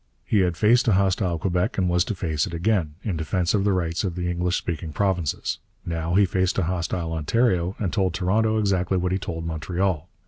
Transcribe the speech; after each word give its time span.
He 0.25 0.39
had 0.39 0.57
faced 0.57 0.87
a 0.87 0.93
hostile 0.93 1.37
Quebec, 1.37 1.77
and 1.77 1.87
was 1.87 2.03
to 2.05 2.15
face 2.15 2.47
it 2.47 2.55
again, 2.55 2.95
in 3.03 3.17
defence 3.17 3.53
of 3.53 3.63
the 3.63 3.71
rights 3.71 4.03
of 4.03 4.15
the 4.15 4.31
English 4.31 4.57
speaking 4.57 4.93
provinces. 4.93 5.59
Now 5.85 6.15
he 6.15 6.25
faced 6.25 6.57
a 6.57 6.63
hostile 6.63 7.13
Ontario, 7.13 7.75
and 7.77 7.93
told 7.93 8.15
Toronto 8.15 8.57
exactly 8.57 8.97
what 8.97 9.11
he 9.11 9.19
told 9.19 9.45
Montreal. 9.45 10.09